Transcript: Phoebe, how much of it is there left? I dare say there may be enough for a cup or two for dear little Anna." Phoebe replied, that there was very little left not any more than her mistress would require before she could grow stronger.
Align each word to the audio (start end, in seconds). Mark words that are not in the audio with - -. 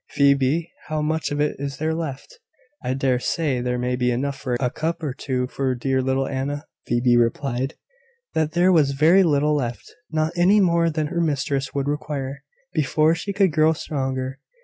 Phoebe, 0.09 0.71
how 0.87 1.03
much 1.03 1.29
of 1.29 1.39
it 1.39 1.57
is 1.59 1.77
there 1.77 1.93
left? 1.93 2.39
I 2.83 2.95
dare 2.95 3.19
say 3.19 3.61
there 3.61 3.77
may 3.77 3.95
be 3.95 4.09
enough 4.09 4.35
for 4.35 4.55
a 4.59 4.71
cup 4.71 5.03
or 5.03 5.13
two 5.13 5.45
for 5.45 5.75
dear 5.75 6.01
little 6.01 6.27
Anna." 6.27 6.65
Phoebe 6.87 7.17
replied, 7.17 7.75
that 8.33 8.53
there 8.53 8.71
was 8.71 8.93
very 8.93 9.21
little 9.21 9.53
left 9.53 9.93
not 10.09 10.33
any 10.35 10.59
more 10.59 10.89
than 10.89 11.05
her 11.13 11.21
mistress 11.21 11.75
would 11.75 11.87
require 11.87 12.43
before 12.73 13.13
she 13.13 13.31
could 13.31 13.51
grow 13.51 13.73
stronger. 13.73 14.39